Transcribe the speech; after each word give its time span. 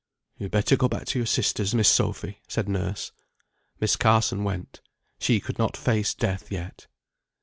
"You 0.39 0.45
had 0.45 0.51
better 0.51 0.75
go 0.77 0.87
back 0.87 1.05
to 1.09 1.19
your 1.19 1.27
sisters, 1.27 1.75
Miss 1.75 1.87
Sophy," 1.87 2.39
said 2.47 2.67
nurse. 2.67 3.11
Miss 3.79 3.95
Carson 3.95 4.43
went. 4.43 4.81
She 5.19 5.39
could 5.39 5.59
not 5.59 5.77
face 5.77 6.15
death 6.15 6.51
yet. 6.51 6.87